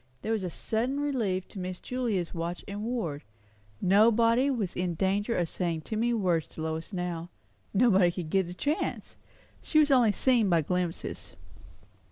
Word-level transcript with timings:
There 0.23 0.31
was 0.31 0.43
a 0.43 0.49
sudden 0.49 0.99
relief 0.99 1.47
to 1.49 1.59
Miss 1.59 1.79
Julia's 1.79 2.33
watch 2.33 2.65
and 2.67 2.81
ward; 2.83 3.23
nobody 3.79 4.49
was 4.49 4.75
in 4.75 4.95
danger 4.95 5.35
of 5.37 5.47
saying 5.47 5.81
too 5.81 5.95
many 5.95 6.11
words 6.15 6.47
to 6.47 6.61
Lois 6.63 6.91
now; 6.91 7.29
nobody 7.71 8.11
could 8.11 8.31
get 8.31 8.49
a 8.49 8.53
chance; 8.55 9.15
she 9.61 9.77
was 9.77 9.91
only 9.91 10.11
seen 10.11 10.49
by 10.49 10.63
glimpses. 10.63 11.35